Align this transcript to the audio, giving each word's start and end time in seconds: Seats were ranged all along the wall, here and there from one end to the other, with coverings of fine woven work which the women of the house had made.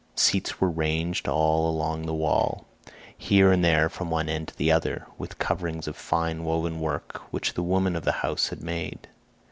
Seats 0.15 0.59
were 0.59 0.67
ranged 0.71 1.27
all 1.27 1.69
along 1.69 2.01
the 2.07 2.13
wall, 2.15 2.65
here 3.15 3.51
and 3.51 3.63
there 3.63 3.87
from 3.87 4.09
one 4.09 4.29
end 4.29 4.47
to 4.47 4.57
the 4.57 4.71
other, 4.71 5.05
with 5.19 5.37
coverings 5.37 5.87
of 5.87 5.95
fine 5.95 6.43
woven 6.43 6.79
work 6.79 7.21
which 7.29 7.53
the 7.53 7.61
women 7.61 7.95
of 7.95 8.03
the 8.03 8.11
house 8.25 8.47
had 8.47 8.63
made. 8.63 9.09